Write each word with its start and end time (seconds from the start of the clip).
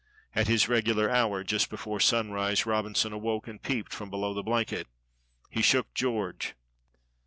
At 0.33 0.47
his 0.47 0.67
regular 0.67 1.11
hour, 1.11 1.43
just 1.43 1.69
before 1.69 1.99
sunrise, 1.99 2.65
Robinson 2.65 3.13
awoke 3.13 3.47
and 3.47 3.61
peeped 3.61 3.93
from 3.93 4.09
below 4.09 4.33
the 4.33 4.41
blanket. 4.41 4.87
He 5.51 5.61
shook 5.61 5.93
George. 5.93 6.55